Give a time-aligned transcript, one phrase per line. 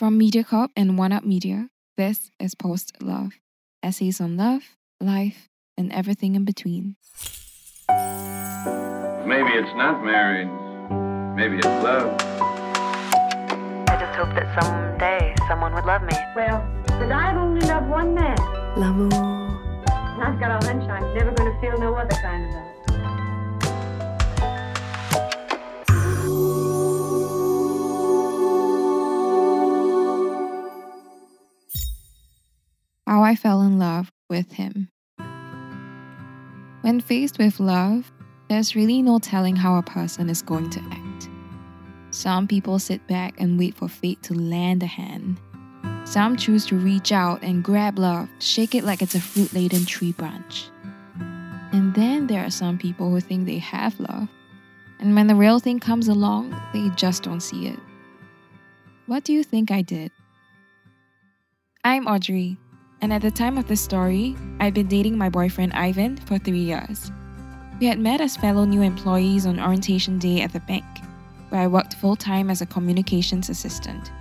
[0.00, 1.68] From MediaCorp and One Up Media,
[1.98, 3.32] this is Post Love
[3.82, 4.62] essays on love,
[4.98, 6.96] life, and everything in between.
[7.86, 10.48] Maybe it's not marriage.
[11.36, 12.16] Maybe it's love.
[13.90, 16.16] I just hope that someday someone would love me.
[16.34, 18.38] Well, but I've only loved one man.
[18.78, 19.12] L'amour.
[19.84, 22.79] And I've got a hunch I'm never going to feel no other kind of love.
[33.30, 34.88] I fell in love with him.
[36.80, 38.10] When faced with love,
[38.48, 41.28] there's really no telling how a person is going to act.
[42.10, 45.40] Some people sit back and wait for fate to land a hand.
[46.04, 49.86] Some choose to reach out and grab love, shake it like it's a fruit laden
[49.86, 50.68] tree branch.
[51.70, 54.26] And then there are some people who think they have love,
[54.98, 57.78] and when the real thing comes along, they just don't see it.
[59.06, 60.10] What do you think I did?
[61.84, 62.58] I'm Audrey,
[63.00, 66.60] and at the time of this story, I'd been dating my boyfriend Ivan for three
[66.60, 67.10] years.
[67.80, 70.84] We had met as fellow new employees on orientation day at the bank,
[71.48, 74.12] where I worked full time as a communications assistant.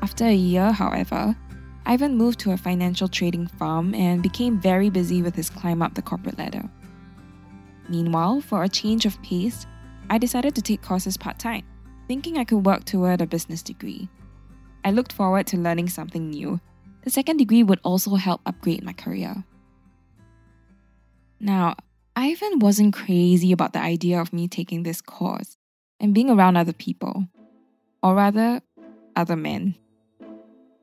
[0.00, 1.36] After a year, however,
[1.86, 5.94] Ivan moved to a financial trading firm and became very busy with his climb up
[5.94, 6.62] the corporate ladder.
[7.88, 9.66] Meanwhile, for a change of pace,
[10.08, 11.64] I decided to take courses part time,
[12.06, 14.08] thinking I could work toward a business degree.
[14.84, 16.60] I looked forward to learning something new.
[17.04, 19.44] The second degree would also help upgrade my career.
[21.38, 21.76] Now,
[22.16, 25.58] Ivan wasn't crazy about the idea of me taking this course
[26.00, 27.28] and being around other people,
[28.02, 28.62] or rather,
[29.16, 29.74] other men.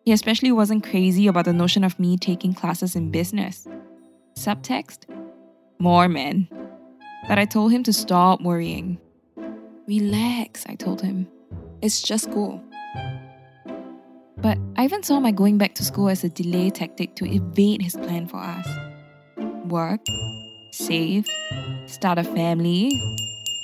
[0.06, 3.68] He especially wasn't crazy about the notion of me taking classes in business.
[4.38, 5.06] Subtext
[5.80, 6.48] more men.
[7.28, 9.00] But I told him to stop worrying.
[9.88, 11.28] Relax, I told him.
[11.82, 12.64] It's just school.
[14.42, 17.96] But Ivan saw my going back to school as a delay tactic to evade his
[17.96, 18.68] plan for us.
[19.68, 20.02] Work,
[20.72, 21.28] save,
[21.86, 22.92] start a family.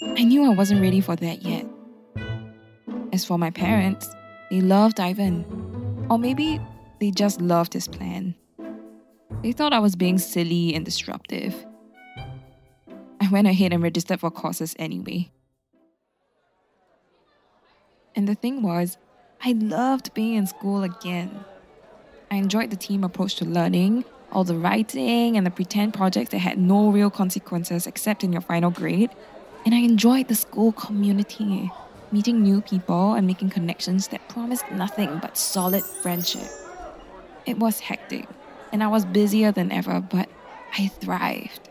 [0.03, 1.65] I knew I wasn't ready for that yet.
[3.11, 4.07] As for my parents,
[4.51, 5.45] they loved Ivan.
[6.09, 6.61] Or maybe
[6.99, 8.35] they just loved his plan.
[9.41, 11.65] They thought I was being silly and disruptive.
[13.19, 15.31] I went ahead and registered for courses anyway.
[18.15, 18.97] And the thing was,
[19.43, 21.45] I loved being in school again.
[22.31, 26.39] I enjoyed the team approach to learning, all the writing and the pretend projects that
[26.39, 29.11] had no real consequences except in your final grade.
[29.65, 31.71] And I enjoyed the school community,
[32.11, 36.49] meeting new people and making connections that promised nothing but solid friendship.
[37.45, 38.27] It was hectic,
[38.73, 40.29] and I was busier than ever, but
[40.77, 41.69] I thrived.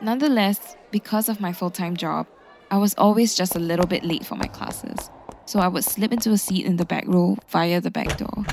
[0.00, 2.26] Nonetheless, because of my full time job,
[2.70, 5.10] I was always just a little bit late for my classes,
[5.50, 8.46] so I would slip into a seat in the back row via the back door.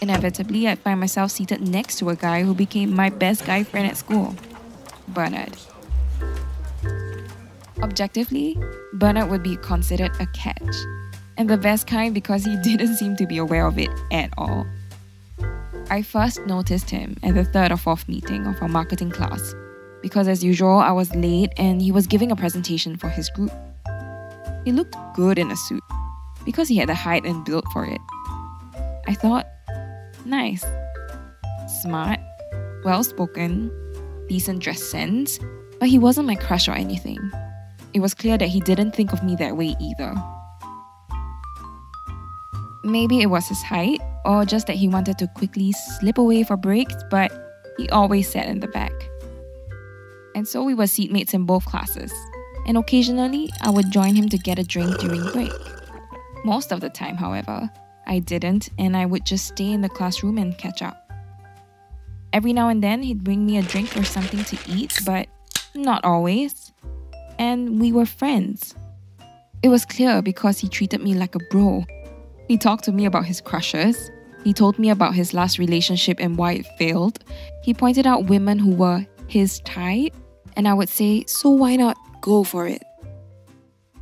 [0.00, 3.86] Inevitably, I'd find myself seated next to a guy who became my best guy friend
[3.86, 4.34] at school
[5.08, 5.54] Bernard.
[7.82, 8.58] Objectively,
[8.94, 10.74] Bernard would be considered a catch,
[11.36, 14.66] and the best kind because he didn't seem to be aware of it at all.
[15.90, 19.54] I first noticed him at the third or fourth meeting of our marketing class
[20.00, 23.52] because, as usual, I was late and he was giving a presentation for his group.
[24.64, 25.82] He looked good in a suit
[26.44, 28.00] because he had the height and build for it.
[29.06, 29.46] I thought,
[30.24, 30.64] nice.
[31.82, 32.20] Smart,
[32.84, 33.70] well spoken,
[34.28, 35.38] decent dress sense,
[35.80, 37.18] but he wasn't my crush or anything.
[37.92, 40.14] It was clear that he didn't think of me that way either.
[42.82, 46.56] Maybe it was his height, or just that he wanted to quickly slip away for
[46.56, 47.32] breaks, but
[47.78, 48.92] he always sat in the back.
[50.34, 52.12] And so we were seatmates in both classes,
[52.66, 55.52] and occasionally I would join him to get a drink during break.
[56.44, 57.70] Most of the time, however,
[58.06, 61.10] I didn't, and I would just stay in the classroom and catch up.
[62.34, 65.26] Every now and then, he'd bring me a drink or something to eat, but
[65.74, 66.72] not always.
[67.38, 68.74] And we were friends.
[69.62, 71.86] It was clear because he treated me like a bro.
[72.46, 74.10] He talked to me about his crushes.
[74.44, 77.24] He told me about his last relationship and why it failed.
[77.62, 80.14] He pointed out women who were his type,
[80.56, 82.82] and I would say, So why not go for it?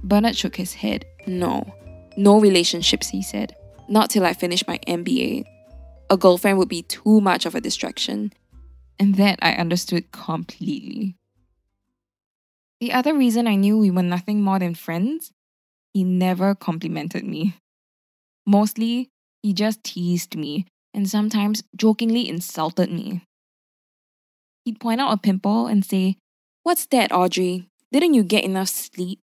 [0.03, 1.05] Bernard shook his head.
[1.29, 1.73] No.
[2.17, 3.55] No relationships, he said.
[3.89, 5.45] Not till I finish my MBA.
[6.11, 8.33] A girlfriend would be too much of a distraction.
[8.99, 11.17] And that I understood completely.
[12.81, 15.31] The other reason I knew we were nothing more than friends,
[15.95, 17.55] he never complimented me.
[18.47, 19.09] Mostly,
[19.43, 23.23] he just teased me and sometimes jokingly insulted me.
[24.65, 26.17] He'd point out a pimple and say,
[26.63, 27.69] What's that, Audrey?
[27.91, 29.19] Didn't you get enough sleep?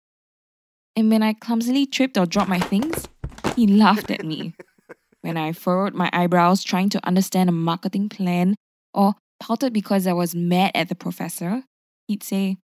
[0.99, 3.07] And when I clumsily tripped or dropped my things,
[3.55, 4.55] He laughed at me.
[5.21, 8.57] When I furrowed my eyebrows trying to understand a marketing plan
[8.93, 11.63] or pouted because I was mad at the professor,
[12.09, 12.57] he'd say,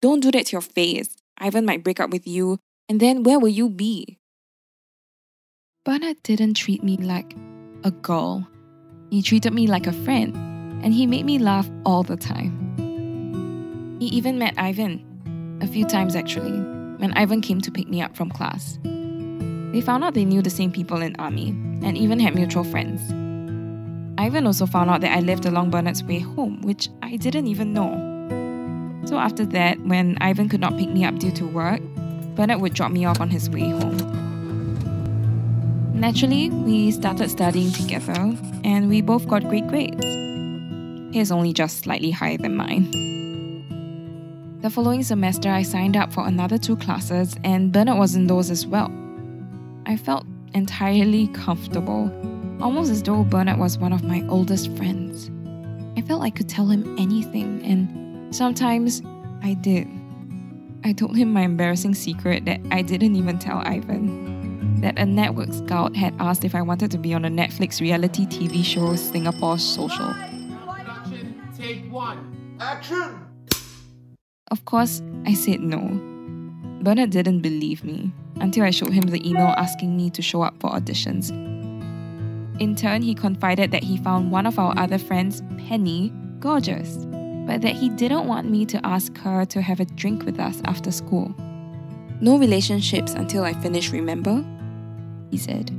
[0.00, 1.10] Don't do that to your face.
[1.36, 2.58] Ivan might break up with you,
[2.88, 4.16] and then where will you be?
[5.84, 7.36] Bernard didn't treat me like
[7.84, 8.48] a girl.
[9.10, 10.34] He treated me like a friend,
[10.82, 12.56] and he made me laugh all the time.
[14.00, 16.71] He even met Ivan, a few times actually,
[17.02, 18.78] when Ivan came to pick me up from class.
[18.84, 21.48] They found out they knew the same people in army,
[21.82, 23.02] and even had mutual friends.
[24.18, 27.72] Ivan also found out that I lived along Bernard's way home, which I didn't even
[27.72, 27.90] know.
[29.04, 31.80] So after that, when Ivan could not pick me up due to work,
[32.36, 33.98] Bernard would drop me off on his way home.
[35.92, 40.06] Naturally, we started studying together, and we both got great grades.
[41.12, 43.11] His only just slightly higher than mine.
[44.62, 48.48] The following semester, I signed up for another two classes, and Bernard was in those
[48.48, 48.92] as well.
[49.86, 50.24] I felt
[50.54, 52.08] entirely comfortable,
[52.62, 55.32] almost as though Bernard was one of my oldest friends.
[55.98, 59.02] I felt I could tell him anything, and sometimes
[59.42, 59.88] I did.
[60.84, 64.80] I told him my embarrassing secret that I didn't even tell Ivan.
[64.80, 68.26] That a network scout had asked if I wanted to be on a Netflix reality
[68.26, 70.14] TV show Singapore Social.
[70.64, 72.56] Production, take one.
[72.60, 73.31] Action!
[74.52, 75.80] Of course, I said no.
[76.82, 80.60] Bernard didn't believe me until I showed him the email asking me to show up
[80.60, 81.30] for auditions.
[82.60, 86.96] In turn, he confided that he found one of our other friends, Penny, gorgeous,
[87.46, 90.60] but that he didn't want me to ask her to have a drink with us
[90.66, 91.34] after school.
[92.20, 94.44] No relationships until I finish, remember?
[95.30, 95.70] He said.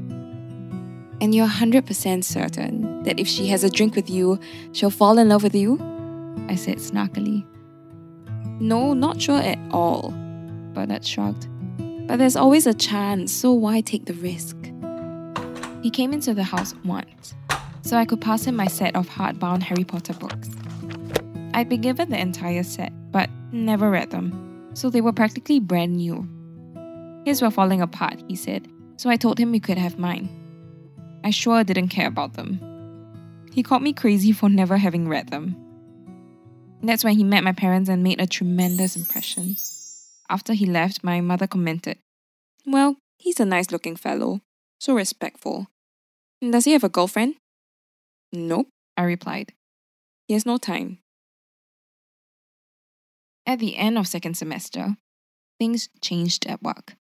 [1.21, 4.39] And you're 100% certain that if she has a drink with you,
[4.71, 5.77] she'll fall in love with you?
[6.49, 7.45] I said snarkily.
[8.59, 10.11] No, not sure at all,
[10.73, 11.47] Bernard shrugged.
[12.07, 14.55] But there's always a chance, so why take the risk?
[15.81, 17.35] He came into the house once,
[17.81, 20.49] so I could pass him my set of hardbound Harry Potter books.
[21.53, 25.97] I'd been given the entire set, but never read them, so they were practically brand
[25.97, 26.27] new.
[27.25, 28.67] His were falling apart, he said,
[28.97, 30.29] so I told him he could have mine.
[31.23, 32.59] I sure didn't care about them.
[33.53, 35.55] He called me crazy for never having read them.
[36.83, 39.55] That's when he met my parents and made a tremendous impression.
[40.29, 41.97] After he left, my mother commented,
[42.65, 44.41] Well, he's a nice looking fellow,
[44.81, 45.67] so respectful.
[46.41, 47.35] Does he have a girlfriend?
[48.33, 49.53] Nope, I replied.
[50.27, 50.99] He has no time.
[53.45, 54.97] At the end of second semester,
[55.59, 56.95] things changed at work,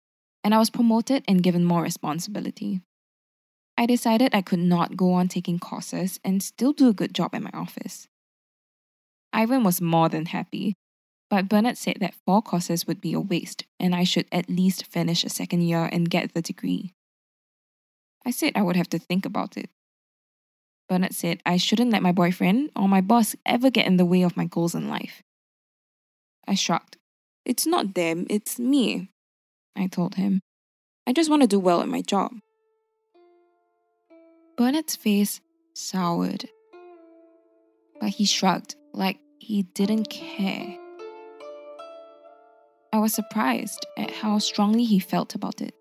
[0.44, 2.83] and I was promoted and given more responsibility.
[3.79, 7.35] I decided I could not go on taking courses and still do a good job
[7.35, 8.09] at my office.
[9.32, 10.75] Ivan was more than happy,
[11.29, 14.87] but Bernard said that four courses would be a waste and I should at least
[14.87, 16.93] finish a second year and get the degree.
[18.27, 19.71] I said I would have to think about it.
[20.88, 24.23] Bernard said I shouldn't let my boyfriend or my boss ever get in the way
[24.23, 25.23] of my goals in life.
[26.47, 26.97] I shrugged.
[27.44, 29.09] It's not them, it's me,
[29.76, 30.41] I told him.
[31.06, 32.33] I just want to do well at my job.
[34.56, 35.41] Bernard's face
[35.75, 36.47] soured,
[38.00, 40.76] but he shrugged like he didn't care.
[42.92, 45.75] I was surprised at how strongly he felt about it.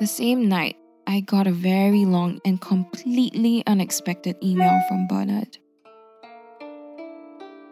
[0.00, 0.76] The same night,
[1.06, 5.58] I got a very long and completely unexpected email from Bernard.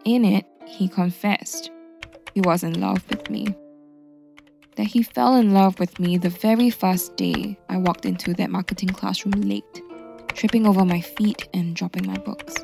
[0.05, 1.69] In it, he confessed
[2.33, 3.47] he was in love with me.
[4.75, 8.49] That he fell in love with me the very first day I walked into that
[8.49, 9.81] marketing classroom late,
[10.33, 12.55] tripping over my feet and dropping my books.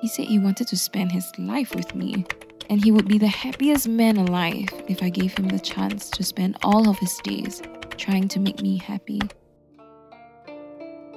[0.00, 2.26] He said he wanted to spend his life with me,
[2.68, 6.22] and he would be the happiest man alive if I gave him the chance to
[6.22, 7.62] spend all of his days
[7.96, 9.20] trying to make me happy.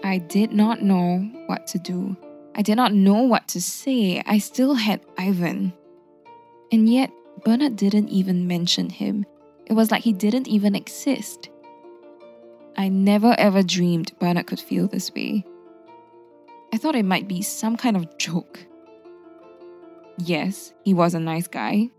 [0.04, 2.16] I did not know what to do.
[2.56, 4.24] I did not know what to say.
[4.26, 5.74] I still had Ivan.
[6.72, 7.12] And yet,
[7.44, 9.26] Bernard didn't even mention him.
[9.66, 11.50] It was like he didn't even exist.
[12.78, 15.44] I never ever dreamed Bernard could feel this way.
[16.74, 18.60] I thought it might be some kind of joke.
[20.20, 21.90] Yes, he was a nice guy,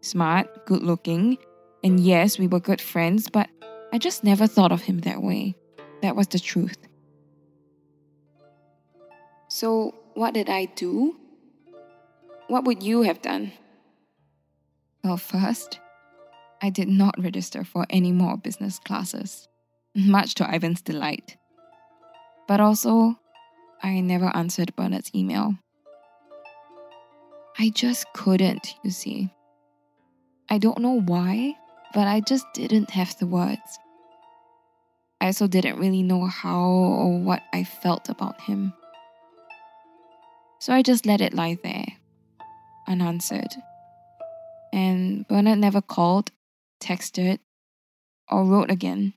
[0.00, 1.36] smart, good looking,
[1.84, 3.48] and yes, we were good friends, but
[3.92, 5.54] I just never thought of him that way.
[6.00, 6.78] That was the truth.
[9.48, 11.16] So, what did I do?
[12.48, 13.52] What would you have done?
[15.04, 15.78] Well, first,
[16.62, 19.48] I did not register for any more business classes,
[19.94, 21.36] much to Ivan's delight.
[22.48, 23.18] But also,
[23.82, 25.54] I never answered Bernard's email.
[27.58, 29.32] I just couldn't, you see.
[30.48, 31.54] I don't know why,
[31.94, 33.78] but I just didn't have the words.
[35.20, 38.72] I also didn't really know how or what I felt about him.
[40.60, 41.86] So I just let it lie there,
[42.88, 43.54] unanswered.
[44.72, 46.30] And Bernard never called,
[46.80, 47.38] texted,
[48.30, 49.14] or wrote again.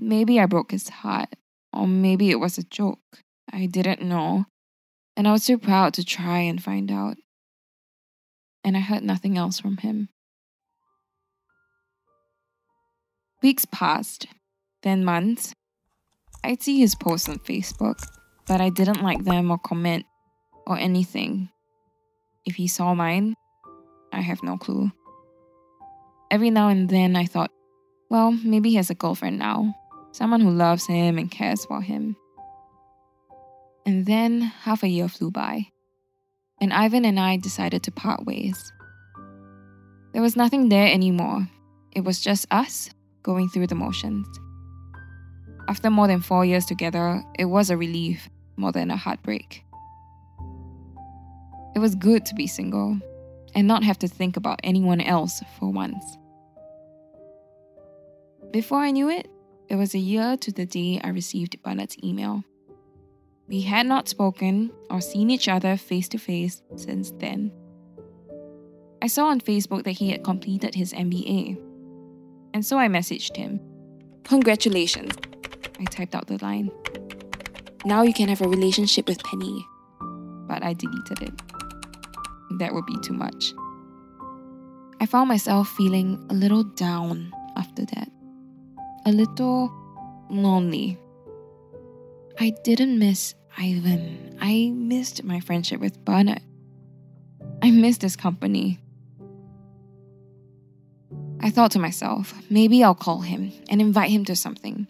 [0.00, 1.30] Maybe I broke his heart,
[1.72, 3.22] or maybe it was a joke.
[3.52, 4.46] I didn't know.
[5.16, 7.16] And I was too proud to try and find out.
[8.62, 10.08] And I heard nothing else from him.
[13.42, 14.26] Weeks passed,
[14.82, 15.54] then months.
[16.44, 17.98] I'd see his posts on Facebook
[18.48, 20.06] but I didn't like them or comment
[20.66, 21.50] or anything.
[22.46, 23.36] If he saw mine,
[24.10, 24.90] I have no clue.
[26.30, 27.50] Every now and then I thought,
[28.10, 29.74] well, maybe he has a girlfriend now,
[30.12, 32.16] someone who loves him and cares for him.
[33.86, 35.68] And then half a year flew by,
[36.60, 38.72] and Ivan and I decided to part ways.
[40.12, 41.48] There was nothing there anymore,
[41.92, 42.90] it was just us
[43.22, 44.26] going through the motions.
[45.68, 49.64] After more than four years together, it was a relief more than a heartbreak.
[51.74, 52.98] It was good to be single
[53.54, 56.04] and not have to think about anyone else for once.
[58.50, 59.28] Before I knew it,
[59.68, 62.44] it was a year to the day I received Bernard's email.
[63.48, 67.52] We had not spoken or seen each other face to face since then.
[69.00, 71.56] I saw on Facebook that he had completed his MBA,
[72.52, 73.60] and so I messaged him.
[74.24, 75.14] Congratulations,
[75.78, 76.70] I typed out the line.
[77.84, 79.64] Now you can have a relationship with Penny.
[80.48, 81.32] But I deleted it.
[82.58, 83.54] That would be too much.
[85.00, 88.10] I found myself feeling a little down after that,
[89.08, 89.72] a little
[90.28, 90.98] lonely.
[92.38, 94.36] I didn't miss Ivan.
[94.38, 96.42] I missed my friendship with Bernard.
[97.62, 98.78] I missed his company.
[101.40, 104.86] I thought to myself, maybe I'll call him and invite him to something.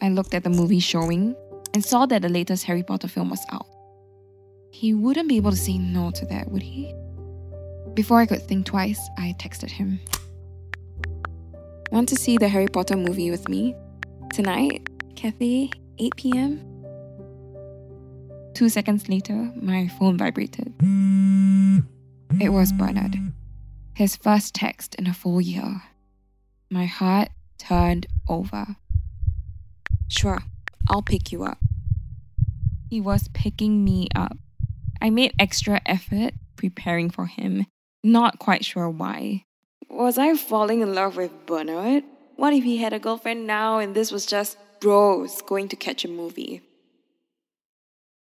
[0.00, 1.36] I looked at the movie showing
[1.72, 3.66] and saw that the latest Harry Potter film was out.
[4.72, 6.92] He wouldn't be able to say no to that, would he?
[7.94, 10.00] Before I could think twice, I texted him.
[11.90, 13.74] Want to see the Harry Potter movie with me?
[14.32, 14.88] Tonight?
[15.16, 16.66] Cathay, 8 pm?
[18.54, 20.72] Two seconds later, my phone vibrated.
[22.40, 23.16] It was Bernard.
[23.94, 25.82] His first text in a full year.
[26.70, 28.76] My heart turned over.
[30.06, 30.44] Sure,
[30.88, 31.58] I'll pick you up.
[32.88, 34.36] He was picking me up.
[35.02, 37.66] I made extra effort preparing for him,
[38.04, 39.44] not quite sure why.
[40.00, 42.04] Was I falling in love with Bernard?
[42.36, 46.06] What if he had a girlfriend now and this was just bros going to catch
[46.06, 46.62] a movie?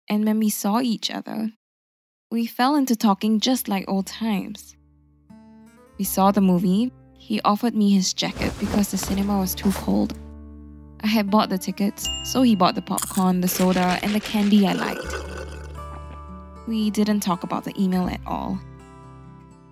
[0.09, 1.53] And when we saw each other,
[2.29, 4.75] we fell into talking just like old times.
[5.97, 6.91] We saw the movie.
[7.17, 10.13] He offered me his jacket because the cinema was too cold.
[10.99, 14.67] I had bought the tickets, so he bought the popcorn, the soda, and the candy
[14.67, 15.15] I liked.
[16.67, 18.59] We didn't talk about the email at all.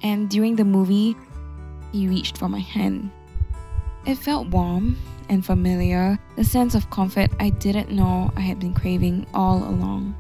[0.02, 1.18] And during the movie,
[1.92, 3.12] he reached for my hand.
[4.06, 4.98] It felt warm
[5.30, 10.16] and familiar, the sense of comfort I didn't know I had been craving all along.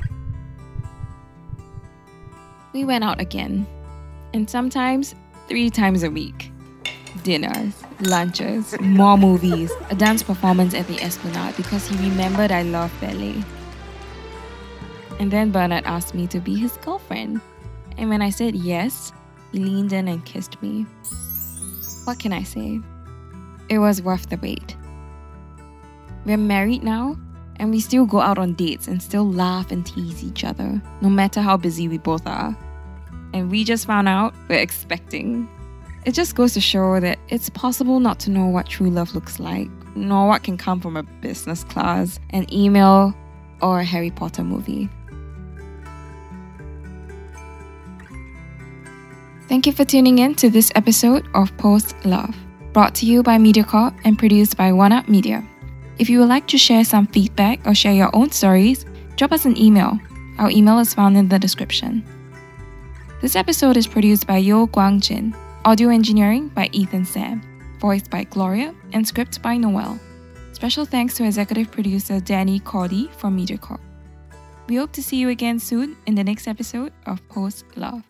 [2.73, 3.65] We went out again,
[4.33, 5.15] and sometimes
[5.47, 6.51] three times a week
[7.23, 12.99] dinners, lunches, more movies, a dance performance at the Esplanade because he remembered I loved
[13.01, 13.43] ballet.
[15.19, 17.41] And then Bernard asked me to be his girlfriend.
[17.97, 19.11] And when I said yes,
[19.51, 20.85] he leaned in and kissed me.
[22.05, 22.81] What can I say?
[23.69, 24.75] It was worth the wait.
[26.25, 27.17] We're married now,
[27.57, 31.09] and we still go out on dates and still laugh and tease each other, no
[31.09, 32.57] matter how busy we both are.
[33.33, 35.47] And we just found out we're expecting
[36.05, 39.39] it just goes to show that it's possible not to know what true love looks
[39.39, 43.13] like, nor what can come from a business class, an email,
[43.61, 44.89] or a Harry Potter movie.
[49.49, 52.35] Thank you for tuning in to this episode of Post Love,
[52.71, 55.43] brought to you by MediaCorp and produced by One Up Media.
[55.97, 59.45] If you would like to share some feedback or share your own stories, drop us
[59.45, 59.99] an email.
[60.37, 62.05] Our email is found in the description.
[63.23, 67.41] This episode is produced by Yeo Guang Jin Audio engineering by Ethan Sam.
[67.79, 69.99] Voiced by Gloria and script by Noelle.
[70.51, 73.81] Special thanks to executive producer Danny Cordy from MediaCorp.
[74.67, 78.03] We hope to see you again soon in the next episode of Post Love.